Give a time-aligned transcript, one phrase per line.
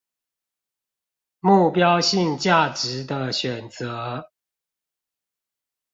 [1.41, 4.29] 目標性價值的選擇